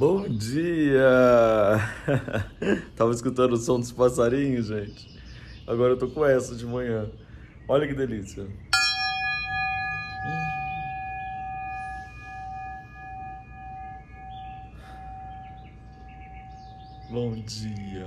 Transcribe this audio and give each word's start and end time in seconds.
Bom 0.00 0.26
dia! 0.30 1.78
Tava 2.96 3.10
escutando 3.10 3.52
o 3.52 3.56
som 3.58 3.78
dos 3.78 3.92
passarinhos, 3.92 4.68
gente. 4.68 5.20
Agora 5.66 5.92
eu 5.92 5.98
tô 5.98 6.08
com 6.08 6.24
essa 6.24 6.56
de 6.56 6.64
manhã. 6.64 7.06
Olha 7.68 7.86
que 7.86 7.92
delícia. 7.92 8.46
Bom 17.10 17.34
dia! 17.34 18.06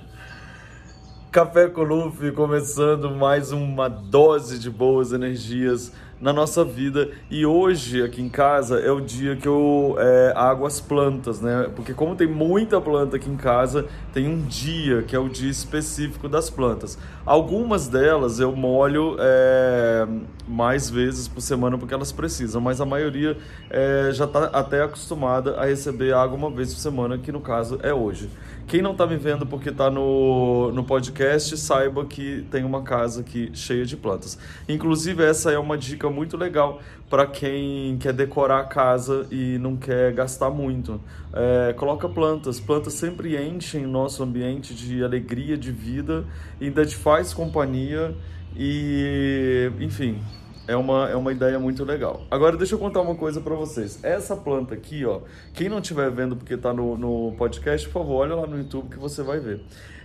Café 1.30 1.68
com 1.68 1.82
Luffy 1.82 2.32
começando 2.32 3.10
mais 3.10 3.52
uma 3.52 3.86
dose 3.90 4.58
de 4.58 4.70
boas 4.70 5.12
energias 5.12 5.92
na 6.20 6.32
nossa 6.32 6.64
vida. 6.64 7.10
E 7.30 7.44
hoje, 7.44 8.02
aqui 8.02 8.22
em 8.22 8.28
casa, 8.28 8.78
é 8.80 8.90
o 8.90 9.00
dia 9.00 9.36
que 9.36 9.46
eu 9.46 9.96
é, 9.98 10.32
água 10.34 10.66
as 10.66 10.80
plantas, 10.80 11.40
né? 11.40 11.70
Porque 11.74 11.92
como 11.92 12.16
tem 12.16 12.26
muita 12.26 12.80
planta 12.80 13.16
aqui 13.16 13.30
em 13.30 13.36
casa, 13.36 13.86
tem 14.12 14.28
um 14.28 14.42
dia 14.42 15.02
que 15.02 15.14
é 15.14 15.18
o 15.18 15.28
dia 15.28 15.50
específico 15.50 16.28
das 16.28 16.50
plantas. 16.50 16.98
Algumas 17.24 17.88
delas 17.88 18.40
eu 18.40 18.54
molho 18.54 19.16
é, 19.18 20.06
mais 20.48 20.88
vezes 20.88 21.28
por 21.28 21.40
semana 21.40 21.76
porque 21.76 21.94
elas 21.94 22.12
precisam, 22.12 22.60
mas 22.60 22.80
a 22.80 22.86
maioria 22.86 23.36
é, 23.70 24.10
já 24.12 24.24
está 24.24 24.44
até 24.46 24.82
acostumada 24.82 25.56
a 25.56 25.66
receber 25.66 26.14
água 26.14 26.36
uma 26.36 26.50
vez 26.50 26.72
por 26.72 26.80
semana, 26.80 27.18
que 27.18 27.30
no 27.30 27.40
caso 27.40 27.78
é 27.82 27.92
hoje. 27.92 28.30
Quem 28.66 28.82
não 28.82 28.90
está 28.92 29.06
me 29.06 29.16
vendo 29.16 29.46
porque 29.46 29.68
está 29.68 29.88
no, 29.88 30.72
no 30.72 30.82
podcast, 30.82 31.56
saiba 31.56 32.04
que 32.04 32.44
tem 32.50 32.64
uma 32.64 32.82
casa 32.82 33.20
aqui 33.20 33.48
cheia 33.54 33.86
de 33.86 33.96
plantas. 33.96 34.36
Inclusive, 34.68 35.22
essa 35.22 35.52
é 35.52 35.58
uma 35.58 35.78
dica 35.78 36.05
muito 36.10 36.36
legal 36.36 36.80
para 37.08 37.26
quem 37.26 37.96
quer 37.98 38.12
decorar 38.12 38.60
a 38.60 38.64
casa 38.64 39.26
e 39.30 39.58
não 39.58 39.76
quer 39.76 40.12
gastar 40.12 40.50
muito. 40.50 41.00
É, 41.32 41.72
coloca 41.74 42.08
plantas. 42.08 42.58
Plantas 42.60 42.94
sempre 42.94 43.36
enchem 43.36 43.86
nosso 43.86 44.22
ambiente 44.22 44.74
de 44.74 45.02
alegria, 45.02 45.56
de 45.56 45.70
vida, 45.70 46.24
ainda 46.60 46.84
te 46.84 46.96
faz 46.96 47.32
companhia 47.32 48.14
e, 48.56 49.70
enfim, 49.80 50.18
é 50.66 50.76
uma, 50.76 51.08
é 51.08 51.14
uma 51.14 51.32
ideia 51.32 51.58
muito 51.58 51.84
legal. 51.84 52.22
Agora 52.30 52.56
deixa 52.56 52.74
eu 52.74 52.78
contar 52.78 53.00
uma 53.00 53.14
coisa 53.14 53.40
para 53.40 53.54
vocês. 53.54 54.02
Essa 54.02 54.36
planta 54.36 54.74
aqui, 54.74 55.04
ó, 55.04 55.20
quem 55.54 55.68
não 55.68 55.78
estiver 55.78 56.10
vendo 56.10 56.36
porque 56.36 56.54
está 56.54 56.72
no, 56.72 56.96
no 56.96 57.32
podcast, 57.36 57.86
por 57.88 58.00
favor, 58.00 58.14
olha 58.16 58.34
lá 58.34 58.46
no 58.46 58.58
YouTube 58.58 58.90
que 58.90 58.98
você 58.98 59.22
vai 59.22 59.38
ver. 59.38 59.60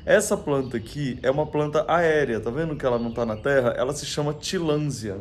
Essa 0.06 0.36
planta 0.36 0.78
aqui 0.78 1.20
é 1.22 1.30
uma 1.30 1.46
planta 1.46 1.86
aérea, 1.88 2.40
tá 2.40 2.50
vendo 2.50 2.76
que 2.76 2.86
ela 2.86 2.98
não 2.98 3.10
está 3.10 3.26
na 3.26 3.36
terra? 3.36 3.74
Ela 3.78 3.94
se 3.94 4.06
chama 4.06 4.34
tilânsia. 4.34 5.18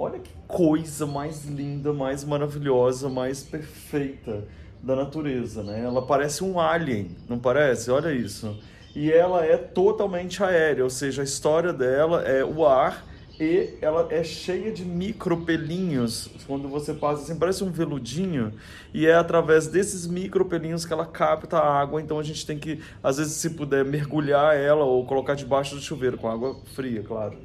Olha 0.00 0.18
que 0.18 0.30
coisa 0.48 1.06
mais 1.06 1.44
linda, 1.44 1.92
mais 1.92 2.24
maravilhosa, 2.24 3.10
mais 3.10 3.42
perfeita 3.42 4.48
da 4.82 4.96
natureza, 4.96 5.62
né? 5.62 5.84
Ela 5.84 6.00
parece 6.00 6.42
um 6.42 6.58
alien, 6.58 7.14
não 7.28 7.38
parece? 7.38 7.90
Olha 7.90 8.10
isso. 8.10 8.58
E 8.96 9.12
ela 9.12 9.44
é 9.44 9.58
totalmente 9.58 10.42
aérea, 10.42 10.84
ou 10.84 10.88
seja, 10.88 11.20
a 11.20 11.24
história 11.24 11.70
dela 11.70 12.22
é 12.22 12.42
o 12.42 12.66
ar 12.66 13.04
e 13.38 13.74
ela 13.82 14.08
é 14.10 14.24
cheia 14.24 14.72
de 14.72 14.86
micro 14.86 15.44
pelinhos. 15.44 16.30
Quando 16.46 16.66
você 16.66 16.94
passa 16.94 17.24
assim, 17.24 17.38
parece 17.38 17.62
um 17.62 17.70
veludinho, 17.70 18.54
e 18.94 19.06
é 19.06 19.12
através 19.12 19.66
desses 19.66 20.06
micro 20.06 20.46
pelinhos 20.46 20.86
que 20.86 20.94
ela 20.94 21.04
capta 21.04 21.58
a 21.58 21.78
água. 21.78 22.00
Então 22.00 22.18
a 22.18 22.22
gente 22.22 22.46
tem 22.46 22.58
que, 22.58 22.80
às 23.02 23.18
vezes, 23.18 23.34
se 23.34 23.50
puder, 23.50 23.84
mergulhar 23.84 24.56
ela 24.56 24.82
ou 24.82 25.04
colocar 25.04 25.34
debaixo 25.34 25.74
do 25.74 25.82
chuveiro 25.82 26.16
com 26.16 26.26
água 26.26 26.56
fria, 26.74 27.02
claro, 27.02 27.36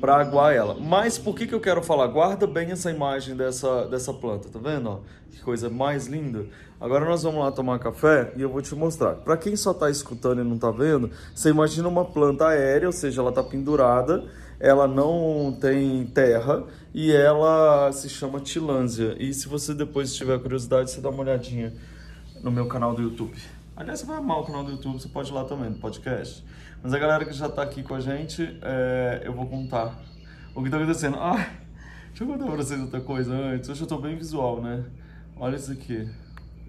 para 0.00 0.16
aguar 0.16 0.54
ela. 0.54 0.74
Mas 0.80 1.18
por 1.18 1.34
que, 1.34 1.46
que 1.46 1.54
eu 1.54 1.60
quero 1.60 1.82
falar? 1.82 2.06
Guarda 2.06 2.46
bem 2.46 2.70
essa 2.70 2.90
imagem 2.90 3.36
dessa, 3.36 3.86
dessa 3.86 4.12
planta, 4.12 4.48
tá 4.48 4.58
vendo? 4.58 4.88
Ó? 4.88 5.00
Que 5.30 5.40
coisa 5.42 5.68
mais 5.68 6.06
linda. 6.06 6.46
Agora 6.80 7.04
nós 7.04 7.22
vamos 7.22 7.40
lá 7.40 7.52
tomar 7.52 7.78
café 7.78 8.32
e 8.36 8.42
eu 8.42 8.48
vou 8.48 8.62
te 8.62 8.74
mostrar. 8.74 9.16
Para 9.16 9.36
quem 9.36 9.54
só 9.54 9.72
está 9.72 9.90
escutando 9.90 10.40
e 10.40 10.44
não 10.44 10.54
está 10.54 10.70
vendo, 10.70 11.10
você 11.34 11.50
imagina 11.50 11.88
uma 11.88 12.04
planta 12.04 12.48
aérea, 12.48 12.88
ou 12.88 12.92
seja, 12.92 13.20
ela 13.20 13.30
está 13.30 13.42
pendurada 13.42 14.24
ela 14.60 14.86
não 14.86 15.56
tem 15.58 16.04
terra 16.06 16.64
e 16.92 17.10
ela 17.10 17.90
se 17.92 18.10
chama 18.10 18.40
tilânsia. 18.40 19.16
E 19.18 19.32
se 19.32 19.48
você 19.48 19.72
depois 19.72 20.14
tiver 20.14 20.38
curiosidade, 20.38 20.90
você 20.90 21.00
dá 21.00 21.08
uma 21.08 21.22
olhadinha 21.22 21.72
no 22.42 22.50
meu 22.50 22.66
canal 22.66 22.94
do 22.94 23.00
YouTube. 23.00 23.34
Aliás, 23.74 24.00
você 24.00 24.06
vai 24.06 24.18
amar 24.18 24.40
o 24.40 24.44
canal 24.44 24.62
do 24.62 24.72
YouTube, 24.72 25.00
você 25.00 25.08
pode 25.08 25.30
ir 25.30 25.34
lá 25.34 25.44
também, 25.44 25.70
no 25.70 25.78
podcast. 25.78 26.44
Mas 26.82 26.94
a 26.94 26.98
galera 26.98 27.26
que 27.26 27.32
já 27.32 27.46
está 27.46 27.62
aqui 27.62 27.82
com 27.82 27.94
a 27.94 28.00
gente, 28.00 28.58
é, 28.62 29.20
eu 29.24 29.34
vou 29.34 29.46
contar 29.46 30.00
o 30.54 30.62
que 30.62 30.68
está 30.68 30.78
acontecendo. 30.78 31.18
Ah, 31.20 31.46
deixa 32.08 32.24
eu 32.24 32.26
contar 32.26 32.46
para 32.46 32.56
vocês 32.56 32.80
outra 32.80 33.00
coisa 33.02 33.34
antes. 33.34 33.68
Hoje 33.68 33.82
eu 33.82 33.84
estou 33.84 34.00
bem 34.00 34.16
visual, 34.16 34.62
né? 34.62 34.82
Olha 35.36 35.56
isso 35.56 35.70
aqui. 35.70 36.08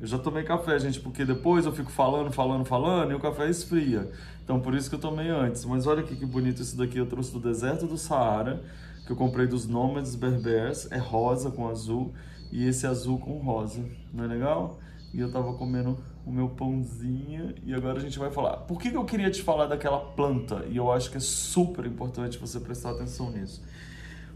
Eu 0.01 0.07
já 0.07 0.17
tomei 0.17 0.43
café, 0.43 0.77
gente, 0.79 0.99
porque 0.99 1.23
depois 1.23 1.65
eu 1.65 1.71
fico 1.71 1.89
falando, 1.89 2.29
falando, 2.29 2.65
falando 2.65 3.11
e 3.11 3.15
o 3.15 3.21
café 3.21 3.49
esfria. 3.49 4.11
Então 4.43 4.59
por 4.59 4.75
isso 4.75 4.89
que 4.89 4.95
eu 4.95 4.99
tomei 4.99 5.29
antes. 5.29 5.63
Mas 5.63 5.87
olha 5.87 6.01
aqui 6.01 6.13
que 6.17 6.25
bonito 6.25 6.61
isso 6.61 6.77
daqui. 6.77 6.97
Eu 6.97 7.05
trouxe 7.05 7.31
do 7.31 7.39
deserto 7.39 7.87
do 7.87 7.97
Saara, 7.97 8.61
que 9.05 9.13
eu 9.13 9.15
comprei 9.15 9.47
dos 9.47 9.65
Nômades 9.65 10.13
Berbers. 10.15 10.91
É 10.91 10.97
rosa 10.97 11.51
com 11.51 11.69
azul 11.69 12.13
e 12.51 12.67
esse 12.67 12.85
azul 12.85 13.17
com 13.17 13.37
rosa. 13.37 13.81
Não 14.13 14.25
é 14.25 14.27
legal? 14.27 14.77
E 15.13 15.21
eu 15.21 15.31
tava 15.31 15.53
comendo 15.53 15.97
o 16.25 16.31
meu 16.31 16.49
pãozinho 16.49 17.55
e 17.65 17.73
agora 17.73 17.97
a 17.97 18.01
gente 18.01 18.19
vai 18.19 18.31
falar. 18.31 18.57
Por 18.57 18.79
que, 18.79 18.91
que 18.91 18.97
eu 18.97 19.05
queria 19.05 19.29
te 19.29 19.41
falar 19.41 19.65
daquela 19.65 19.99
planta? 19.99 20.65
E 20.69 20.77
eu 20.77 20.91
acho 20.91 21.09
que 21.09 21.17
é 21.17 21.19
super 21.19 21.85
importante 21.85 22.37
você 22.37 22.59
prestar 22.59 22.91
atenção 22.91 23.31
nisso. 23.31 23.61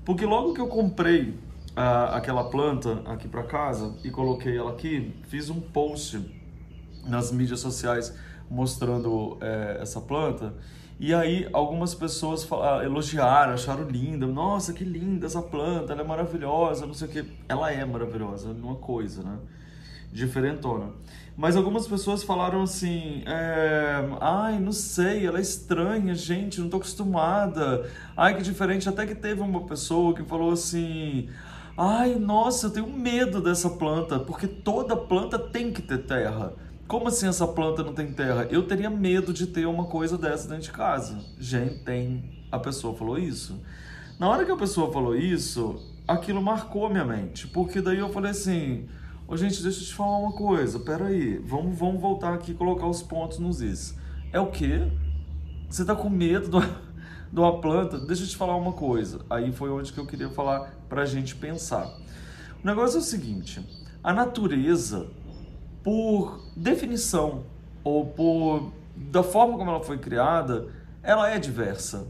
Porque 0.04 0.26
logo 0.26 0.54
que 0.54 0.62
eu 0.62 0.68
comprei 0.68 1.36
aquela 1.76 2.46
planta 2.50 3.02
aqui 3.06 3.28
para 3.28 3.44
casa 3.44 3.96
e 4.04 4.10
coloquei 4.10 4.58
ela 4.58 4.72
aqui, 4.72 5.14
fiz 5.28 5.50
um 5.50 5.60
post 5.60 6.22
nas 7.06 7.32
mídias 7.32 7.60
sociais 7.60 8.16
mostrando 8.50 9.38
é, 9.42 9.80
essa 9.82 10.00
planta. 10.00 10.54
E 10.98 11.14
aí 11.14 11.48
algumas 11.52 11.94
pessoas 11.94 12.44
falaram, 12.46 12.80
ah, 12.80 12.86
elogiaram, 12.86 13.54
acharam 13.54 13.84
linda. 13.84 14.26
Nossa, 14.26 14.72
que 14.72 14.84
linda 14.84 15.26
essa 15.26 15.42
planta, 15.42 15.92
ela 15.92 16.02
é 16.02 16.06
maravilhosa, 16.06 16.86
não 16.86 16.94
sei 16.94 17.08
o 17.08 17.12
que. 17.12 17.26
Ela 17.50 17.72
é 17.72 17.84
maravilhosa, 17.84 18.54
numa 18.54 18.76
coisa, 18.76 19.22
né? 19.22 19.38
Diferentona. 20.12 20.92
Mas 21.38 21.56
algumas 21.56 21.88
pessoas 21.88 22.24
falaram 22.24 22.62
assim: 22.62 23.24
é, 23.26 24.08
ai, 24.22 24.58
não 24.60 24.72
sei, 24.72 25.26
ela 25.26 25.40
é 25.40 25.42
estranha, 25.42 26.16
gente, 26.16 26.62
não 26.62 26.70
tô 26.70 26.78
acostumada. 26.78 27.90
Ai, 28.16 28.36
que 28.36 28.42
diferente. 28.42 28.88
Até 28.88 29.06
que 29.06 29.16
teve 29.16 29.42
uma 29.42 29.66
pessoa 29.66 30.14
que 30.14 30.24
falou 30.24 30.52
assim: 30.52 31.28
Ai, 31.78 32.16
nossa, 32.16 32.68
eu 32.68 32.72
tenho 32.72 32.88
medo 32.88 33.42
dessa 33.42 33.70
planta, 33.70 34.18
porque 34.18 34.48
toda 34.48 34.96
planta 34.96 35.38
tem 35.38 35.74
que 35.74 35.82
ter 35.82 36.06
terra. 36.06 36.54
Como 36.88 37.10
assim 37.10 37.28
essa 37.28 37.46
planta 37.46 37.84
não 37.84 37.94
tem 37.94 38.14
terra? 38.14 38.48
Eu 38.50 38.64
teria 38.64 38.90
medo 38.90 39.34
de 39.34 39.46
ter 39.48 39.66
uma 39.66 39.86
coisa 39.86 40.18
dessa 40.18 40.48
dentro 40.48 40.64
de 40.64 40.72
casa. 40.72 41.20
Gente, 41.38 41.80
tem. 41.84 42.24
A 42.50 42.58
pessoa 42.58 42.96
falou 42.96 43.18
isso. 43.20 43.60
Na 44.18 44.30
hora 44.30 44.46
que 44.46 44.52
a 44.52 44.56
pessoa 44.56 44.94
falou 44.94 45.14
isso, 45.14 45.82
aquilo 46.08 46.42
marcou 46.42 46.90
minha 46.90 47.04
mente, 47.04 47.46
porque 47.48 47.82
daí 47.82 48.00
eu 48.00 48.08
falei 48.08 48.32
assim: 48.32 48.88
Ô, 49.28 49.36
gente, 49.36 49.64
deixa 49.64 49.80
eu 49.82 49.86
te 49.86 49.94
falar 49.96 50.18
uma 50.20 50.34
coisa, 50.34 50.80
peraí, 50.80 51.40
vamos, 51.40 51.76
vamos 51.76 52.00
voltar 52.00 52.32
aqui 52.32 52.52
e 52.52 52.54
colocar 52.54 52.86
os 52.86 53.02
pontos 53.02 53.40
nos 53.40 53.60
is. 53.60 53.98
É 54.32 54.40
o 54.40 54.52
quê? 54.52 54.88
Você 55.68 55.84
tá 55.84 55.96
com 55.96 56.12
medo 56.12 56.48
do 56.48 56.60
de 57.34 57.40
uma 57.40 57.60
planta, 57.60 57.98
deixa 57.98 58.22
eu 58.22 58.28
te 58.28 58.38
falar 58.38 58.56
uma 58.56 58.74
coisa. 58.74 59.26
Aí 59.28 59.52
foi 59.52 59.72
onde 59.72 59.92
que 59.92 60.00
eu 60.00 60.06
queria 60.06 60.30
falar 60.30 60.72
para 60.88 61.02
a 61.02 61.06
gente 61.06 61.36
pensar. 61.36 61.88
O 62.64 62.68
negócio 62.68 62.98
é 62.98 63.00
o 63.00 63.04
seguinte: 63.04 63.60
a 64.04 64.14
natureza, 64.14 65.08
por 65.84 66.40
definição 66.56 67.46
ou 67.84 68.06
por 68.06 68.72
da 68.96 69.24
forma 69.24 69.58
como 69.58 69.72
ela 69.72 69.84
foi 69.84 69.98
criada, 69.98 70.68
ela 71.02 71.32
é 71.32 71.40
diversa. 71.40 72.08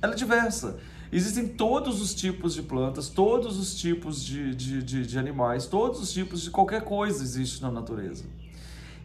Ela 0.00 0.12
é 0.12 0.16
diversa. 0.16 0.78
Existem 1.12 1.46
todos 1.46 2.00
os 2.00 2.14
tipos 2.14 2.54
de 2.54 2.62
plantas, 2.62 3.10
todos 3.10 3.58
os 3.58 3.74
tipos 3.74 4.24
de, 4.24 4.54
de, 4.54 4.82
de, 4.82 5.06
de 5.06 5.18
animais, 5.18 5.66
todos 5.66 6.00
os 6.00 6.10
tipos 6.10 6.40
de 6.40 6.50
qualquer 6.50 6.82
coisa 6.82 7.22
existe 7.22 7.60
na 7.60 7.70
natureza. 7.70 8.24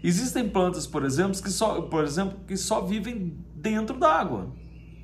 Existem 0.02 0.48
plantas, 0.48 0.88
por 0.88 1.04
exemplo, 1.04 1.42
que 1.42 1.52
só, 1.52 1.82
por 1.82 2.06
exemplo, 2.06 2.38
que 2.48 2.56
só 2.56 2.80
vivem 2.80 3.38
dentro 3.54 4.00
d'água. 4.00 4.48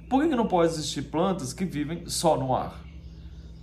Por 0.10 0.26
que 0.26 0.34
não 0.34 0.48
pode 0.48 0.72
existir 0.72 1.02
plantas 1.04 1.52
que 1.52 1.66
vivem 1.66 2.08
só 2.08 2.38
no 2.38 2.56
ar? 2.56 2.82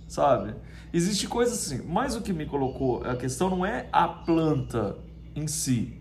Sabe? 0.07 0.53
Existe 0.93 1.27
coisas 1.27 1.57
assim. 1.57 1.81
Mas 1.87 2.15
o 2.15 2.21
que 2.21 2.33
me 2.33 2.45
colocou, 2.45 3.03
a 3.03 3.15
questão 3.15 3.49
não 3.49 3.65
é 3.65 3.87
a 3.91 4.07
planta 4.07 4.97
em 5.35 5.47
si. 5.47 6.00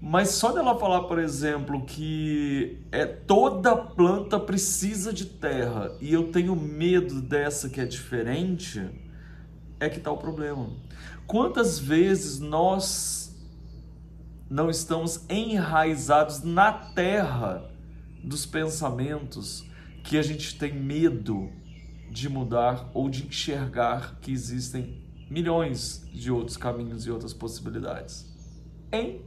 Mas 0.00 0.30
só 0.30 0.50
dela 0.50 0.78
falar, 0.78 1.02
por 1.02 1.18
exemplo, 1.18 1.84
que 1.84 2.78
é 2.90 3.04
toda 3.04 3.76
planta 3.76 4.40
precisa 4.40 5.12
de 5.12 5.26
terra 5.26 5.94
e 6.00 6.12
eu 6.12 6.32
tenho 6.32 6.56
medo 6.56 7.20
dessa 7.20 7.68
que 7.68 7.80
é 7.80 7.84
diferente, 7.84 8.88
é 9.78 9.90
que 9.90 9.98
está 9.98 10.10
o 10.10 10.16
problema. 10.16 10.70
Quantas 11.26 11.78
vezes 11.78 12.38
nós 12.38 13.20
não 14.48 14.68
estamos 14.68 15.24
enraizados 15.28 16.42
na 16.42 16.72
terra 16.72 17.70
dos 18.24 18.44
pensamentos 18.44 19.64
que 20.02 20.18
a 20.18 20.22
gente 20.22 20.58
tem 20.58 20.74
medo 20.74 21.48
de 22.10 22.28
mudar 22.28 22.90
ou 22.92 23.08
de 23.08 23.26
enxergar 23.26 24.18
que 24.20 24.32
existem 24.32 25.04
milhões 25.30 26.04
de 26.12 26.32
outros 26.32 26.56
caminhos 26.56 27.06
e 27.06 27.10
outras 27.10 27.32
possibilidades. 27.32 28.28
Hein? 28.90 29.22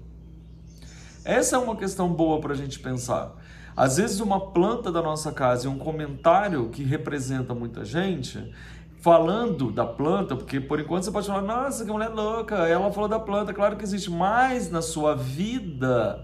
Essa 1.25 1.55
é 1.55 1.59
uma 1.59 1.75
questão 1.75 2.09
boa 2.09 2.41
para 2.41 2.53
a 2.53 2.55
gente 2.55 2.79
pensar. 2.79 3.33
Às 3.75 3.97
vezes, 3.97 4.19
uma 4.19 4.51
planta 4.51 4.91
da 4.91 5.01
nossa 5.01 5.31
casa 5.31 5.65
e 5.65 5.69
um 5.69 5.77
comentário 5.77 6.69
que 6.69 6.83
representa 6.83 7.55
muita 7.55 7.83
gente, 7.83 8.53
falando 9.01 9.71
da 9.71 9.85
planta, 9.85 10.35
porque 10.35 10.59
por 10.59 10.79
enquanto 10.79 11.03
você 11.03 11.11
pode 11.11 11.27
falar, 11.27 11.41
nossa, 11.41 11.83
que 11.83 11.91
mulher 11.91 12.09
louca, 12.09 12.55
ela 12.67 12.91
falou 12.91 13.09
da 13.09 13.19
planta, 13.19 13.53
claro 13.53 13.75
que 13.75 13.83
existe, 13.83 14.11
mas 14.11 14.69
na 14.69 14.81
sua 14.81 15.15
vida 15.15 16.23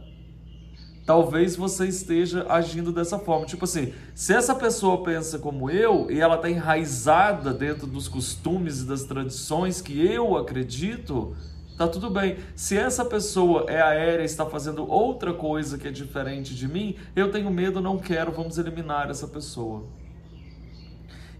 talvez 1.06 1.56
você 1.56 1.88
esteja 1.88 2.46
agindo 2.48 2.92
dessa 2.92 3.18
forma. 3.18 3.48
Tipo 3.48 3.66
assim, 3.66 3.94
se 4.14 4.32
essa 4.32 4.54
pessoa 4.54 5.02
pensa 5.04 5.40
como 5.40 5.68
eu 5.68 6.06
e 6.12 6.22
ela 6.22 6.36
está 6.36 6.48
enraizada 6.48 7.52
dentro 7.52 7.88
dos 7.88 8.08
costumes 8.08 8.82
e 8.82 8.86
das 8.86 9.06
tradições 9.06 9.82
que 9.82 10.00
eu 10.06 10.38
acredito, 10.38 11.36
tá 11.80 11.88
tudo 11.88 12.10
bem. 12.10 12.36
Se 12.58 12.78
essa 12.78 13.06
pessoa 13.06 13.64
é 13.70 13.82
aérea 13.82 14.26
está 14.26 14.46
fazendo 14.46 14.86
outra 14.92 15.34
coisa 15.34 15.78
que 15.78 15.88
é 15.88 15.92
diferente 15.92 16.54
de 16.54 16.68
mim, 16.68 16.98
eu 17.16 17.32
tenho 17.32 17.50
medo, 17.50 17.80
não 17.80 17.98
quero, 17.98 18.34
vamos 18.34 18.58
eliminar 18.58 19.10
essa 19.10 19.26
pessoa. 19.26 19.86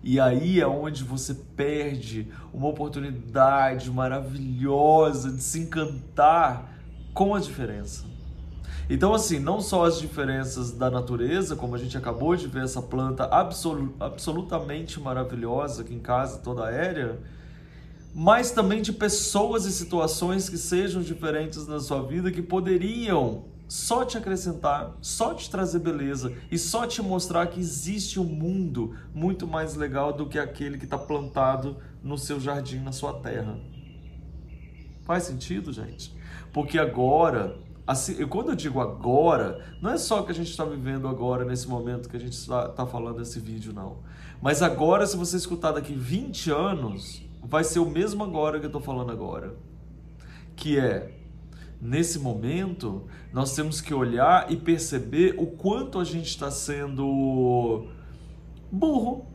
E 0.02 0.18
aí 0.18 0.62
é 0.62 0.66
onde 0.66 1.04
você 1.04 1.34
perde 1.34 2.30
uma 2.54 2.70
oportunidade 2.70 3.92
maravilhosa 3.92 5.30
de 5.30 5.44
se 5.44 5.60
encantar 5.60 6.74
com 7.14 7.36
a 7.36 7.40
diferença. 7.42 8.06
Então, 8.90 9.14
assim, 9.14 9.40
não 9.40 9.60
só 9.60 9.84
as 9.84 10.00
diferenças 10.00 10.72
da 10.72 10.90
natureza, 10.90 11.54
como 11.54 11.76
a 11.76 11.78
gente 11.78 11.98
acabou 11.98 12.34
de 12.38 12.48
ver 12.48 12.64
essa 12.64 12.82
planta 12.82 13.26
absolu 13.26 13.94
absolutamente 14.00 15.02
maravilhosa 15.02 15.82
aqui 15.82 15.94
em 15.94 16.00
casa, 16.00 16.40
toda 16.40 16.64
aérea, 16.64 17.20
mas 18.14 18.52
também 18.52 18.82
de 18.82 18.92
pessoas 18.92 19.66
e 19.66 19.72
situações 19.72 20.50
que 20.50 20.58
sejam 20.58 21.02
diferentes 21.02 21.68
na 21.68 21.80
sua 21.80 22.02
vida 22.02 22.32
que 22.32 22.42
poderiam 22.42 23.46
só 23.68 24.04
te 24.04 24.18
acrescentar, 24.18 24.98
só 25.00 25.34
te 25.36 25.50
trazer 25.50 25.80
beleza 25.80 26.34
e 26.52 26.58
só 26.58 26.88
te 26.88 27.04
mostrar 27.04 27.48
que 27.48 27.60
existe 27.60 28.20
um 28.20 28.24
mundo 28.24 28.96
muito 29.14 29.48
mais 29.48 29.76
legal 29.76 30.12
do 30.12 30.26
que 30.26 30.40
aquele 30.40 30.78
que 30.78 30.86
está 30.86 30.98
plantado 30.98 31.78
no 32.04 32.18
seu 32.18 32.40
jardim, 32.40 32.80
na 32.80 32.92
sua 32.92 33.14
terra. 33.20 33.60
Faz 35.04 35.24
sentido, 35.24 35.72
gente? 35.72 36.16
Porque 36.52 36.80
agora 36.80 37.58
Assim, 37.90 38.24
quando 38.28 38.50
eu 38.50 38.56
digo 38.56 38.80
agora, 38.80 39.66
não 39.82 39.90
é 39.90 39.98
só 39.98 40.22
que 40.22 40.32
a 40.32 40.36
gente 40.36 40.52
está 40.52 40.64
vivendo 40.64 41.08
agora, 41.08 41.44
nesse 41.44 41.68
momento 41.68 42.08
que 42.08 42.16
a 42.16 42.20
gente 42.20 42.34
está 42.34 42.70
tá 42.70 42.86
falando 42.86 43.20
esse 43.20 43.40
vídeo, 43.40 43.74
não. 43.74 43.98
Mas 44.40 44.62
agora, 44.62 45.08
se 45.08 45.18
você 45.18 45.38
escutar 45.38 45.72
daqui 45.72 45.94
20 45.94 46.52
anos, 46.52 47.24
vai 47.42 47.64
ser 47.64 47.80
o 47.80 47.86
mesmo 47.86 48.24
agora 48.24 48.60
que 48.60 48.66
eu 48.66 48.70
estou 48.70 48.82
falando 48.82 49.12
agora. 49.12 49.56
Que 50.56 50.80
é, 50.80 51.12
nesse 51.82 52.20
momento, 52.20 53.08
nós 53.34 53.56
temos 53.56 53.82
que 53.82 53.94
olhar 53.94 54.52
e 54.52 54.58
perceber 54.58 55.36
o 55.38 55.48
quanto 55.48 56.00
a 56.00 56.04
gente 56.04 56.28
está 56.28 56.52
sendo 56.52 57.88
burro. 58.72 59.26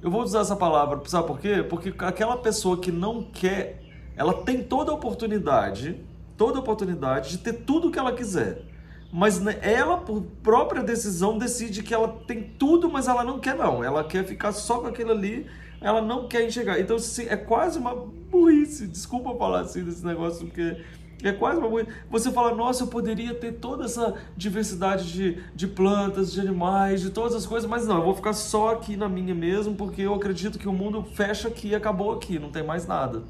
Eu 0.00 0.10
vou 0.10 0.22
usar 0.22 0.40
essa 0.40 0.56
palavra, 0.56 1.00
sabe 1.06 1.26
por 1.26 1.38
quê? 1.38 1.62
Porque 1.62 1.94
aquela 1.98 2.36
pessoa 2.36 2.78
que 2.78 2.90
não 2.90 3.22
quer, 3.22 3.82
ela 4.16 4.42
tem 4.42 4.62
toda 4.62 4.90
a 4.90 4.94
oportunidade 4.94 6.04
toda 6.42 6.58
a 6.58 6.60
oportunidade 6.60 7.30
de 7.30 7.38
ter 7.38 7.52
tudo 7.52 7.86
o 7.86 7.92
que 7.92 7.98
ela 8.00 8.12
quiser. 8.12 8.64
Mas 9.12 9.38
né, 9.38 9.58
ela, 9.60 9.98
por 9.98 10.22
própria 10.42 10.82
decisão, 10.82 11.36
decide 11.36 11.82
que 11.82 11.92
ela 11.92 12.08
tem 12.26 12.42
tudo, 12.58 12.90
mas 12.90 13.08
ela 13.08 13.22
não 13.22 13.38
quer, 13.38 13.54
não. 13.54 13.84
Ela 13.84 14.02
quer 14.02 14.24
ficar 14.24 14.52
só 14.52 14.80
com 14.80 14.86
aquilo 14.86 15.10
ali, 15.10 15.46
ela 15.82 16.00
não 16.00 16.26
quer 16.26 16.46
enxergar. 16.46 16.80
Então, 16.80 16.96
assim, 16.96 17.26
é 17.28 17.36
quase 17.36 17.78
uma 17.78 17.94
burrice. 17.94 18.86
Desculpa 18.86 19.36
falar 19.36 19.60
assim 19.60 19.84
desse 19.84 20.02
negócio, 20.02 20.46
porque 20.46 20.82
é 21.22 21.30
quase 21.30 21.58
uma 21.58 21.68
burrice. 21.68 21.90
Você 22.10 22.32
fala, 22.32 22.54
nossa, 22.54 22.84
eu 22.84 22.86
poderia 22.86 23.34
ter 23.34 23.52
toda 23.52 23.84
essa 23.84 24.14
diversidade 24.34 25.12
de, 25.12 25.42
de 25.54 25.68
plantas, 25.68 26.32
de 26.32 26.40
animais, 26.40 27.02
de 27.02 27.10
todas 27.10 27.34
as 27.34 27.44
coisas, 27.44 27.68
mas 27.68 27.86
não, 27.86 27.98
eu 27.98 28.04
vou 28.04 28.14
ficar 28.14 28.32
só 28.32 28.70
aqui 28.70 28.96
na 28.96 29.10
minha 29.10 29.34
mesmo, 29.34 29.74
porque 29.74 30.00
eu 30.00 30.14
acredito 30.14 30.58
que 30.58 30.66
o 30.66 30.72
mundo 30.72 31.04
fecha 31.04 31.48
aqui 31.48 31.68
e 31.68 31.74
acabou 31.74 32.12
aqui, 32.12 32.38
não 32.38 32.50
tem 32.50 32.62
mais 32.62 32.86
nada. 32.86 33.22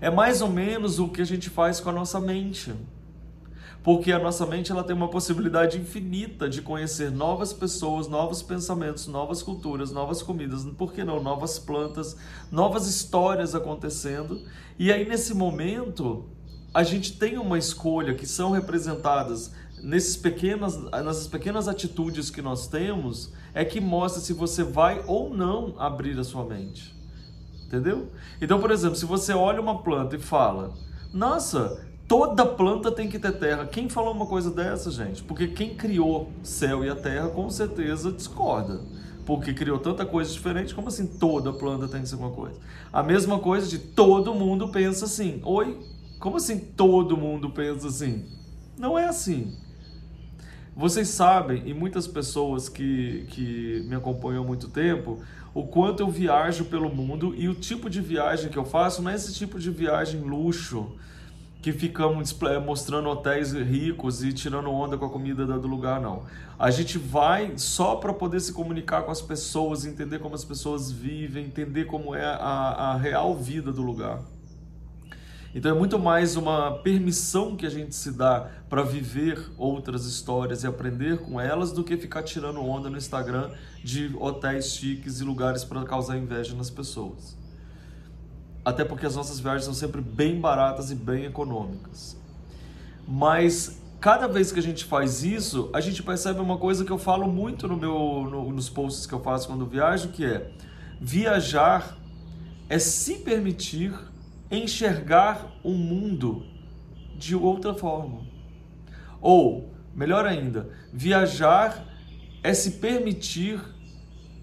É 0.00 0.10
mais 0.10 0.40
ou 0.40 0.48
menos 0.48 1.00
o 1.00 1.08
que 1.08 1.20
a 1.20 1.26
gente 1.26 1.50
faz 1.50 1.80
com 1.80 1.90
a 1.90 1.92
nossa 1.92 2.20
mente. 2.20 2.72
Porque 3.88 4.12
a 4.12 4.18
nossa 4.18 4.44
mente 4.44 4.70
ela 4.70 4.84
tem 4.84 4.94
uma 4.94 5.08
possibilidade 5.08 5.78
infinita 5.78 6.46
de 6.46 6.60
conhecer 6.60 7.10
novas 7.10 7.54
pessoas, 7.54 8.06
novos 8.06 8.42
pensamentos, 8.42 9.06
novas 9.06 9.42
culturas, 9.42 9.90
novas 9.90 10.22
comidas, 10.22 10.62
por 10.76 10.92
que 10.92 11.02
não? 11.02 11.22
Novas 11.22 11.58
plantas, 11.58 12.14
novas 12.52 12.86
histórias 12.86 13.54
acontecendo. 13.54 14.42
E 14.78 14.92
aí 14.92 15.08
nesse 15.08 15.32
momento, 15.32 16.26
a 16.74 16.82
gente 16.82 17.18
tem 17.18 17.38
uma 17.38 17.56
escolha 17.56 18.14
que 18.14 18.26
são 18.26 18.50
representadas 18.50 19.54
nesses 19.82 20.18
pequenas, 20.18 20.76
nessas 20.76 21.26
pequenas 21.26 21.66
atitudes 21.66 22.28
que 22.28 22.42
nós 22.42 22.68
temos, 22.68 23.32
é 23.54 23.64
que 23.64 23.80
mostra 23.80 24.20
se 24.20 24.34
você 24.34 24.62
vai 24.62 25.02
ou 25.06 25.34
não 25.34 25.74
abrir 25.78 26.18
a 26.18 26.24
sua 26.24 26.44
mente. 26.44 26.94
Entendeu? 27.64 28.12
Então, 28.38 28.60
por 28.60 28.70
exemplo, 28.70 28.96
se 28.96 29.06
você 29.06 29.32
olha 29.32 29.62
uma 29.62 29.82
planta 29.82 30.14
e 30.14 30.20
fala: 30.20 30.74
Nossa, 31.10 31.87
toda 32.08 32.46
planta 32.46 32.90
tem 32.90 33.06
que 33.06 33.18
ter 33.18 33.32
terra. 33.32 33.66
Quem 33.66 33.88
falou 33.88 34.14
uma 34.14 34.26
coisa 34.26 34.50
dessa, 34.50 34.90
gente? 34.90 35.22
Porque 35.22 35.46
quem 35.46 35.76
criou 35.76 36.32
céu 36.42 36.82
e 36.82 36.88
a 36.88 36.96
terra 36.96 37.28
com 37.28 37.48
certeza 37.50 38.10
discorda. 38.10 38.80
Porque 39.26 39.52
criou 39.52 39.78
tanta 39.78 40.06
coisa 40.06 40.32
diferente, 40.32 40.74
como 40.74 40.88
assim 40.88 41.06
toda 41.06 41.52
planta 41.52 41.86
tem 41.86 42.00
que 42.00 42.08
ser 42.08 42.16
uma 42.16 42.30
coisa? 42.30 42.58
A 42.90 43.02
mesma 43.02 43.38
coisa 43.38 43.68
de 43.68 43.78
todo 43.78 44.34
mundo 44.34 44.68
pensa 44.70 45.04
assim. 45.04 45.42
Oi? 45.44 45.78
Como 46.18 46.38
assim 46.38 46.58
todo 46.58 47.14
mundo 47.14 47.50
pensa 47.50 47.88
assim? 47.88 48.24
Não 48.78 48.98
é 48.98 49.04
assim. 49.04 49.54
Vocês 50.74 51.08
sabem, 51.08 51.62
e 51.66 51.74
muitas 51.74 52.06
pessoas 52.06 52.68
que, 52.68 53.26
que 53.28 53.84
me 53.86 53.96
acompanham 53.96 54.44
há 54.44 54.46
muito 54.46 54.68
tempo, 54.68 55.20
o 55.52 55.64
quanto 55.64 56.00
eu 56.00 56.08
viajo 56.08 56.66
pelo 56.66 56.88
mundo 56.88 57.34
e 57.36 57.48
o 57.48 57.54
tipo 57.54 57.90
de 57.90 58.00
viagem 58.00 58.48
que 58.48 58.56
eu 58.56 58.64
faço 58.64 59.02
não 59.02 59.10
é 59.10 59.14
esse 59.16 59.34
tipo 59.34 59.58
de 59.58 59.70
viagem 59.70 60.20
luxo 60.20 60.96
que 61.60 61.72
ficamos 61.72 62.36
mostrando 62.64 63.08
hotéis 63.08 63.52
ricos 63.52 64.22
e 64.22 64.32
tirando 64.32 64.70
onda 64.70 64.96
com 64.96 65.04
a 65.04 65.10
comida 65.10 65.44
do 65.46 65.66
lugar, 65.66 66.00
não. 66.00 66.22
A 66.58 66.70
gente 66.70 66.98
vai 66.98 67.52
só 67.56 67.96
para 67.96 68.12
poder 68.12 68.40
se 68.40 68.52
comunicar 68.52 69.02
com 69.02 69.10
as 69.10 69.20
pessoas, 69.20 69.84
entender 69.84 70.18
como 70.20 70.34
as 70.34 70.44
pessoas 70.44 70.90
vivem, 70.90 71.46
entender 71.46 71.86
como 71.86 72.14
é 72.14 72.24
a, 72.24 72.92
a 72.92 72.96
real 72.96 73.34
vida 73.36 73.72
do 73.72 73.82
lugar. 73.82 74.22
Então 75.54 75.74
é 75.74 75.74
muito 75.74 75.98
mais 75.98 76.36
uma 76.36 76.78
permissão 76.82 77.56
que 77.56 77.66
a 77.66 77.70
gente 77.70 77.94
se 77.94 78.12
dá 78.12 78.48
para 78.68 78.82
viver 78.82 79.50
outras 79.56 80.04
histórias 80.04 80.62
e 80.62 80.66
aprender 80.66 81.18
com 81.18 81.40
elas 81.40 81.72
do 81.72 81.82
que 81.82 81.96
ficar 81.96 82.22
tirando 82.22 82.60
onda 82.60 82.90
no 82.90 82.98
Instagram 82.98 83.50
de 83.82 84.14
hotéis 84.20 84.72
chiques 84.72 85.20
e 85.20 85.24
lugares 85.24 85.64
para 85.64 85.82
causar 85.84 86.18
inveja 86.18 86.54
nas 86.54 86.70
pessoas. 86.70 87.36
Até 88.68 88.84
porque 88.84 89.06
as 89.06 89.16
nossas 89.16 89.40
viagens 89.40 89.64
são 89.64 89.72
sempre 89.72 90.02
bem 90.02 90.38
baratas 90.38 90.90
e 90.90 90.94
bem 90.94 91.24
econômicas. 91.24 92.20
Mas 93.08 93.80
cada 93.98 94.28
vez 94.28 94.52
que 94.52 94.58
a 94.58 94.62
gente 94.62 94.84
faz 94.84 95.24
isso, 95.24 95.70
a 95.72 95.80
gente 95.80 96.02
percebe 96.02 96.38
uma 96.38 96.58
coisa 96.58 96.84
que 96.84 96.92
eu 96.92 96.98
falo 96.98 97.26
muito 97.26 97.66
no 97.66 97.78
meu, 97.78 98.28
no, 98.30 98.52
nos 98.52 98.68
posts 98.68 99.06
que 99.06 99.14
eu 99.14 99.20
faço 99.20 99.48
quando 99.48 99.64
viajo, 99.64 100.10
que 100.10 100.22
é 100.22 100.52
viajar 101.00 101.96
é 102.68 102.78
se 102.78 103.20
permitir 103.20 103.98
enxergar 104.50 105.50
o 105.64 105.72
mundo 105.72 106.44
de 107.16 107.34
outra 107.34 107.72
forma. 107.72 108.20
Ou, 109.18 109.72
melhor 109.94 110.26
ainda, 110.26 110.68
viajar 110.92 111.86
é 112.42 112.52
se 112.52 112.72
permitir 112.72 113.62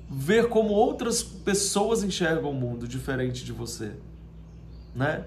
ver 0.09 0.49
como 0.49 0.69
outras 0.69 1.21
pessoas 1.21 2.03
enxergam 2.03 2.49
o 2.49 2.55
mundo 2.55 2.87
diferente 2.87 3.45
de 3.45 3.51
você, 3.51 3.93
né? 4.95 5.25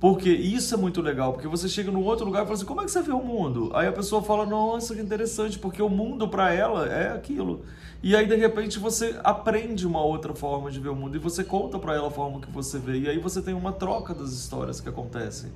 Porque 0.00 0.28
isso 0.28 0.74
é 0.74 0.76
muito 0.76 1.00
legal, 1.00 1.32
porque 1.32 1.48
você 1.48 1.68
chega 1.68 1.90
num 1.90 2.02
outro 2.04 2.26
lugar 2.26 2.42
e 2.42 2.44
fala 2.44 2.54
assim, 2.54 2.66
como 2.66 2.80
é 2.82 2.84
que 2.84 2.90
você 2.90 3.00
vê 3.00 3.12
o 3.12 3.22
mundo? 3.22 3.70
Aí 3.72 3.86
a 3.86 3.92
pessoa 3.92 4.22
fala, 4.22 4.44
nossa, 4.44 4.94
que 4.94 5.00
interessante, 5.00 5.58
porque 5.58 5.80
o 5.80 5.88
mundo 5.88 6.28
para 6.28 6.52
ela 6.52 6.86
é 6.86 7.14
aquilo. 7.14 7.62
E 8.02 8.14
aí 8.14 8.26
de 8.26 8.36
repente 8.36 8.78
você 8.78 9.18
aprende 9.24 9.86
uma 9.86 10.02
outra 10.02 10.34
forma 10.34 10.70
de 10.70 10.78
ver 10.78 10.90
o 10.90 10.94
mundo 10.94 11.16
e 11.16 11.18
você 11.18 11.42
conta 11.42 11.78
para 11.78 11.94
ela 11.94 12.08
a 12.08 12.10
forma 12.10 12.38
que 12.38 12.50
você 12.50 12.78
vê. 12.78 12.98
E 12.98 13.08
aí 13.08 13.18
você 13.18 13.40
tem 13.40 13.54
uma 13.54 13.72
troca 13.72 14.12
das 14.12 14.32
histórias 14.32 14.78
que 14.78 14.90
acontecem, 14.90 15.50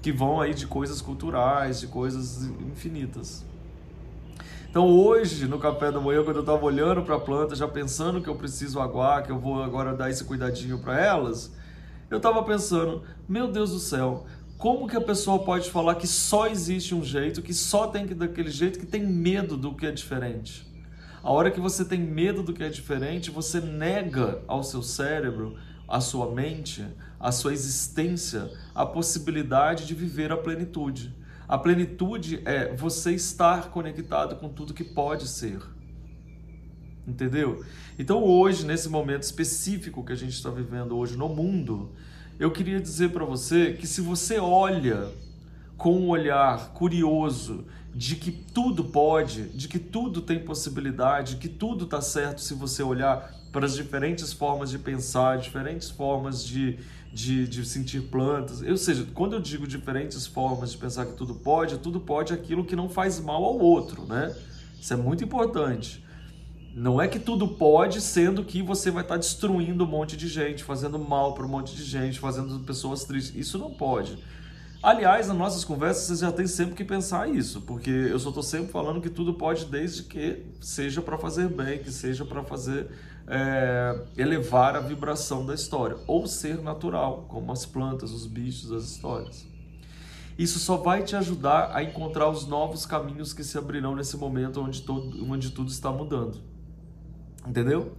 que 0.00 0.10
vão 0.10 0.40
aí 0.40 0.54
de 0.54 0.66
coisas 0.66 1.02
culturais, 1.02 1.78
de 1.78 1.88
coisas 1.88 2.44
infinitas. 2.46 3.44
Então 4.70 4.86
hoje, 4.88 5.46
no 5.46 5.58
café 5.58 5.92
da 5.92 6.00
manhã, 6.00 6.22
quando 6.24 6.36
eu 6.36 6.40
estava 6.40 6.64
olhando 6.64 7.02
para 7.02 7.16
a 7.16 7.20
planta, 7.20 7.54
já 7.54 7.68
pensando 7.68 8.22
que 8.22 8.28
eu 8.28 8.34
preciso 8.34 8.80
aguar, 8.80 9.22
que 9.24 9.30
eu 9.30 9.38
vou 9.38 9.62
agora 9.62 9.94
dar 9.94 10.08
esse 10.08 10.24
cuidadinho 10.24 10.78
para 10.78 10.98
elas, 10.98 11.52
eu 12.10 12.16
estava 12.18 12.42
pensando, 12.42 13.02
meu 13.28 13.48
Deus 13.50 13.72
do 13.72 13.78
céu, 13.78 14.26
como 14.56 14.88
que 14.88 14.96
a 14.96 15.00
pessoa 15.00 15.44
pode 15.44 15.70
falar 15.70 15.94
que 15.94 16.06
só 16.06 16.46
existe 16.46 16.94
um 16.94 17.04
jeito, 17.04 17.42
que 17.42 17.54
só 17.54 17.86
tem 17.86 18.06
que 18.06 18.14
daquele 18.14 18.50
jeito, 18.50 18.78
que 18.78 18.86
tem 18.86 19.06
medo 19.06 19.56
do 19.56 19.74
que 19.74 19.86
é 19.86 19.92
diferente? 19.92 20.66
A 21.22 21.30
hora 21.30 21.50
que 21.50 21.60
você 21.60 21.84
tem 21.84 22.00
medo 22.00 22.42
do 22.42 22.52
que 22.52 22.62
é 22.62 22.68
diferente, 22.68 23.30
você 23.30 23.60
nega 23.60 24.42
ao 24.46 24.62
seu 24.62 24.82
cérebro 24.82 25.56
à 25.88 26.00
sua 26.00 26.30
mente, 26.30 26.86
à 27.18 27.32
sua 27.32 27.52
existência, 27.52 28.50
a 28.74 28.84
possibilidade 28.84 29.86
de 29.86 29.94
viver 29.94 30.30
a 30.30 30.36
plenitude. 30.36 31.14
A 31.48 31.56
plenitude 31.56 32.42
é 32.44 32.74
você 32.74 33.12
estar 33.12 33.70
conectado 33.70 34.36
com 34.36 34.50
tudo 34.50 34.74
que 34.74 34.84
pode 34.84 35.26
ser. 35.26 35.58
Entendeu? 37.08 37.64
Então, 37.98 38.22
hoje, 38.22 38.66
nesse 38.66 38.88
momento 38.88 39.22
específico 39.22 40.04
que 40.04 40.12
a 40.12 40.16
gente 40.16 40.34
está 40.34 40.50
vivendo 40.50 40.96
hoje 40.96 41.16
no 41.16 41.28
mundo, 41.28 41.90
eu 42.38 42.50
queria 42.50 42.78
dizer 42.78 43.10
para 43.10 43.24
você 43.24 43.72
que 43.72 43.86
se 43.86 44.02
você 44.02 44.38
olha 44.38 45.08
com 45.76 45.98
um 45.98 46.08
olhar 46.08 46.72
curioso 46.74 47.64
de 47.94 48.14
que 48.14 48.30
tudo 48.30 48.84
pode, 48.84 49.44
de 49.48 49.66
que 49.66 49.78
tudo 49.78 50.20
tem 50.20 50.38
possibilidade, 50.38 51.36
que 51.36 51.48
tudo 51.48 51.84
está 51.84 52.00
certo 52.00 52.42
se 52.42 52.52
você 52.52 52.82
olhar 52.82 53.34
para 53.50 53.64
as 53.64 53.74
diferentes 53.74 54.32
formas 54.32 54.70
de 54.70 54.78
pensar, 54.78 55.38
diferentes 55.38 55.88
formas 55.88 56.44
de, 56.44 56.78
de, 57.12 57.48
de 57.48 57.64
sentir 57.64 58.02
plantas. 58.02 58.60
Ou 58.60 58.76
seja, 58.76 59.06
quando 59.14 59.32
eu 59.32 59.40
digo 59.40 59.66
diferentes 59.66 60.26
formas 60.26 60.72
de 60.72 60.76
pensar 60.76 61.06
que 61.06 61.14
tudo 61.14 61.34
pode, 61.34 61.78
tudo 61.78 61.98
pode 61.98 62.34
aquilo 62.34 62.64
que 62.64 62.76
não 62.76 62.88
faz 62.88 63.18
mal 63.18 63.42
ao 63.42 63.58
outro, 63.58 64.04
né? 64.04 64.36
Isso 64.78 64.92
é 64.92 64.96
muito 64.96 65.24
importante. 65.24 66.04
Não 66.74 67.00
é 67.00 67.08
que 67.08 67.18
tudo 67.18 67.48
pode, 67.48 68.00
sendo 68.00 68.44
que 68.44 68.62
você 68.62 68.90
vai 68.90 69.02
estar 69.02 69.16
destruindo 69.16 69.84
um 69.84 69.86
monte 69.86 70.16
de 70.16 70.28
gente, 70.28 70.62
fazendo 70.62 70.98
mal 70.98 71.34
para 71.34 71.44
um 71.44 71.48
monte 71.48 71.74
de 71.74 71.84
gente, 71.84 72.20
fazendo 72.20 72.60
pessoas 72.60 73.04
tristes. 73.04 73.34
Isso 73.34 73.58
não 73.58 73.70
pode. 73.70 74.18
Aliás, 74.80 75.26
nas 75.26 75.36
nossas 75.36 75.64
conversas 75.64 76.04
você 76.04 76.24
já 76.24 76.30
tem 76.30 76.46
sempre 76.46 76.76
que 76.76 76.84
pensar 76.84 77.28
isso, 77.28 77.62
porque 77.62 77.90
eu 77.90 78.18
só 78.18 78.28
estou 78.28 78.44
sempre 78.44 78.70
falando 78.70 79.00
que 79.00 79.10
tudo 79.10 79.34
pode 79.34 79.64
desde 79.64 80.04
que 80.04 80.46
seja 80.60 81.02
para 81.02 81.18
fazer 81.18 81.48
bem, 81.48 81.80
que 81.80 81.90
seja 81.90 82.24
para 82.24 82.44
fazer 82.44 82.86
é, 83.26 84.00
elevar 84.16 84.76
a 84.76 84.80
vibração 84.80 85.44
da 85.44 85.52
história, 85.52 85.96
ou 86.06 86.28
ser 86.28 86.62
natural, 86.62 87.26
como 87.28 87.50
as 87.50 87.66
plantas, 87.66 88.12
os 88.12 88.24
bichos, 88.24 88.70
as 88.70 88.84
histórias. 88.84 89.48
Isso 90.38 90.60
só 90.60 90.76
vai 90.76 91.02
te 91.02 91.16
ajudar 91.16 91.72
a 91.74 91.82
encontrar 91.82 92.30
os 92.30 92.46
novos 92.46 92.86
caminhos 92.86 93.32
que 93.32 93.42
se 93.42 93.58
abrirão 93.58 93.96
nesse 93.96 94.16
momento 94.16 94.62
onde, 94.62 94.82
todo, 94.82 95.28
onde 95.28 95.50
tudo 95.50 95.72
está 95.72 95.90
mudando. 95.90 96.40
Entendeu? 97.48 97.92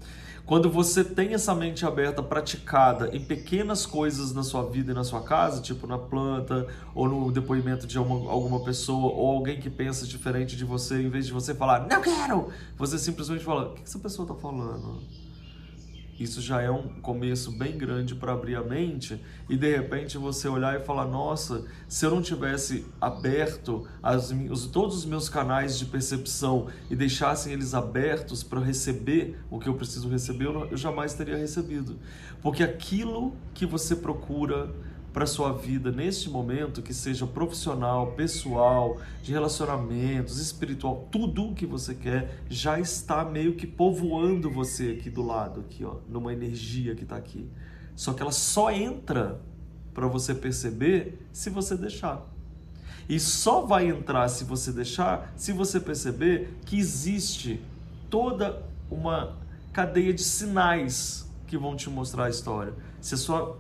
Quando 0.46 0.68
você 0.68 1.03
tem 1.03 1.36
essa 1.36 1.53
mente 1.53 1.86
aberta, 1.86 2.24
praticada 2.24 3.15
em 3.15 3.24
pequenas 3.24 3.86
coisas 3.86 4.34
na 4.34 4.41
sua 4.41 4.63
vida 4.63 4.91
e 4.91 4.96
na 4.96 5.03
sua 5.03 5.22
casa, 5.22 5.62
tipo 5.62 5.86
na 5.86 5.98
planta, 5.98 6.68
ou 6.96 7.08
no 7.08 7.32
depoimento 7.32 7.86
de 7.86 8.00
uma, 8.00 8.32
alguma 8.32 8.60
pessoa, 8.63 9.13
ou 9.13 9.36
alguém 9.36 9.60
que 9.60 9.70
pensa 9.70 10.08
diferente 10.08 10.56
de 10.56 10.65
você, 10.65 11.03
em 11.03 11.10
vez 11.10 11.27
de 11.27 11.34
você 11.34 11.53
falar, 11.53 11.88
não 11.88 12.01
quero, 12.01 12.50
você 12.75 12.98
simplesmente 12.98 13.44
fala, 13.44 13.70
o 13.70 13.74
que 13.75 13.84
essa 13.84 14.00
pessoa 14.00 14.27
está 14.27 14.34
falando? 14.34 15.03
Isso 16.20 16.42
já 16.42 16.62
é 16.62 16.70
um 16.70 16.90
começo 17.02 17.50
bem 17.50 17.78
grande 17.78 18.14
para 18.14 18.34
abrir 18.34 18.56
a 18.56 18.62
mente 18.62 19.24
e 19.48 19.56
de 19.56 19.74
repente 19.74 20.18
você 20.18 20.50
olhar 20.50 20.78
e 20.78 20.84
falar: 20.84 21.06
nossa, 21.06 21.66
se 21.88 22.06
eu 22.06 22.12
não 22.12 22.22
tivesse 22.22 22.86
aberto 23.00 23.88
as, 24.04 24.30
os, 24.30 24.68
todos 24.68 24.98
os 24.98 25.06
meus 25.06 25.30
canais 25.30 25.80
de 25.80 25.86
percepção 25.86 26.68
e 26.90 26.96
deixassem 26.96 27.54
eles 27.54 27.74
abertos 27.74 28.44
para 28.44 28.60
receber 28.60 29.40
o 29.50 29.60
que 29.60 29.70
eu 29.70 29.76
preciso 29.76 30.10
receber, 30.10 30.48
eu, 30.48 30.68
eu 30.72 30.78
jamais 30.78 31.14
teria 31.14 31.38
recebido. 31.38 31.98
Porque 32.42 32.64
aquilo 32.64 33.34
que 33.54 33.66
você 33.66 33.96
procura 33.96 34.70
para 35.13 35.25
sua 35.25 35.51
vida 35.51 35.92
neste 35.92 36.30
momento, 36.30 36.82
que 36.82 36.94
seja 36.94 37.25
profissional, 37.25 38.12
pessoal, 38.13 38.98
de 39.24 39.32
relacionamentos, 39.32 40.39
espiritual, 40.39 41.08
tudo 41.12 41.50
o 41.50 41.56
que 41.56 41.66
você 41.66 41.96
quer 41.96 42.42
já 42.50 42.80
está 42.80 43.25
meio 43.25 43.56
que 43.56 43.66
povoando 43.66 44.50
você 44.50 44.98
aqui 45.00 45.10
do 45.10 45.25
lado, 45.25 45.62
aqui, 45.62 45.84
ó, 45.84 45.96
numa 46.08 46.32
energia 46.32 46.96
que 46.96 47.04
está 47.04 47.16
aqui. 47.16 47.50
Só 47.96 48.13
que 48.13 48.22
ela 48.22 48.32
só 48.32 48.72
entra 48.72 49.42
para 49.94 50.08
você 50.08 50.34
perceber 50.34 51.20
se 51.34 51.50
você 51.50 51.75
deixar. 51.75 52.25
E 53.10 53.20
só 53.20 53.66
vai 53.66 53.88
entrar 53.88 54.28
se 54.28 54.44
você 54.44 54.72
deixar, 54.72 55.34
se 55.36 55.51
você 55.51 55.80
perceber 55.80 56.54
que 56.66 56.78
existe 56.78 57.60
toda 58.10 58.63
uma 58.89 59.36
cadeia 59.74 60.13
de 60.13 60.24
sinais 60.24 61.28
que 61.48 61.58
vão 61.58 61.75
te 61.75 61.89
mostrar 61.89 62.25
a 62.25 62.30
história. 62.30 62.74
Se 63.01 63.16
a 63.16 63.18
sua 63.18 63.58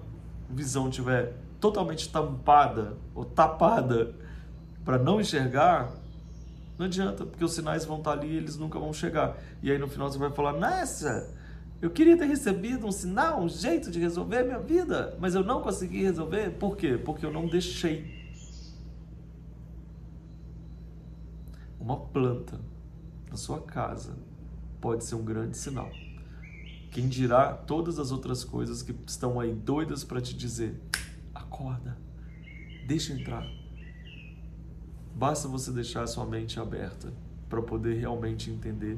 visão 0.49 0.89
tiver 0.89 1.33
totalmente 1.59 2.09
tampada 2.09 2.97
ou 3.13 3.25
tapada 3.25 4.15
para 4.83 4.97
não 4.97 5.21
enxergar, 5.21 5.91
não 6.77 6.85
adianta, 6.85 7.25
porque 7.25 7.43
os 7.43 7.53
sinais 7.53 7.85
vão 7.85 7.97
estar 7.97 8.15
tá 8.15 8.17
ali 8.17 8.33
e 8.33 8.37
eles 8.37 8.57
nunca 8.57 8.79
vão 8.79 8.93
chegar. 8.93 9.37
E 9.61 9.69
aí 9.71 9.77
no 9.77 9.87
final 9.87 10.09
você 10.09 10.17
vai 10.17 10.31
falar: 10.31 10.53
Nossa, 10.53 11.29
eu 11.81 11.89
queria 11.89 12.17
ter 12.17 12.25
recebido 12.25 12.87
um 12.87 12.91
sinal, 12.91 13.41
um 13.41 13.49
jeito 13.49 13.91
de 13.91 13.99
resolver 13.99 14.39
a 14.39 14.43
minha 14.43 14.59
vida, 14.59 15.15
mas 15.19 15.35
eu 15.35 15.43
não 15.43 15.61
consegui 15.61 16.01
resolver. 16.01 16.51
Por 16.51 16.75
quê? 16.75 16.97
Porque 16.97 17.25
eu 17.25 17.31
não 17.31 17.47
deixei. 17.47 18.17
Uma 21.79 21.97
planta 21.97 22.59
na 23.29 23.37
sua 23.37 23.61
casa 23.61 24.17
pode 24.81 25.03
ser 25.03 25.15
um 25.15 25.23
grande 25.23 25.57
sinal. 25.57 25.89
Quem 26.91 27.07
dirá 27.07 27.53
todas 27.53 27.99
as 27.99 28.11
outras 28.11 28.43
coisas 28.43 28.81
que 28.81 28.95
estão 29.05 29.39
aí 29.39 29.53
doidas 29.53 30.03
para 30.03 30.19
te 30.19 30.35
dizer: 30.35 30.79
acorda, 31.33 31.97
deixa 32.87 33.13
entrar. 33.13 33.45
Basta 35.15 35.47
você 35.47 35.71
deixar 35.71 36.03
a 36.03 36.07
sua 36.07 36.25
mente 36.25 36.59
aberta 36.59 37.13
para 37.49 37.61
poder 37.61 37.99
realmente 37.99 38.49
entender 38.49 38.97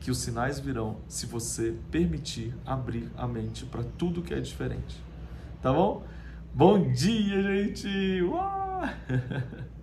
que 0.00 0.10
os 0.10 0.18
sinais 0.18 0.60
virão 0.60 0.98
se 1.08 1.26
você 1.26 1.76
permitir 1.90 2.54
abrir 2.64 3.10
a 3.16 3.26
mente 3.26 3.66
para 3.66 3.82
tudo 3.82 4.22
que 4.22 4.32
é 4.32 4.40
diferente. 4.40 5.02
Tá 5.60 5.72
bom? 5.72 6.04
Bom 6.54 6.92
dia, 6.92 7.42
gente! 7.42 8.22
Uau! 8.22 8.82